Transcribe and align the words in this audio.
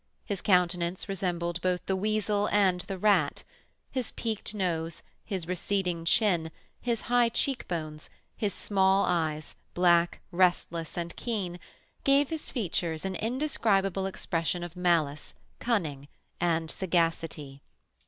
His 0.25 0.41
countenance 0.41 1.07
resembled 1.07 1.61
both 1.61 1.85
the 1.85 1.95
weasel 1.95 2.49
and 2.51 2.81
the 2.81 2.97
rat; 2.97 3.43
his 3.91 4.09
peaked 4.09 4.55
nose, 4.55 5.03
his 5.23 5.47
receding 5.47 6.05
chin, 6.05 6.49
his 6.79 7.01
high 7.01 7.29
cheek 7.29 7.67
bones, 7.67 8.09
his 8.35 8.51
small 8.51 9.05
eyes, 9.05 9.55
black, 9.75 10.19
restless, 10.31 10.97
and 10.97 11.15
keen, 11.15 11.59
gave 12.03 12.31
his 12.31 12.49
features 12.49 13.05
an 13.05 13.13
indescribable 13.13 14.07
expression 14.07 14.63
of 14.63 14.75
malice, 14.75 15.35
cunning, 15.59 16.07
and 16.39 16.71
sagacity. 16.71 17.61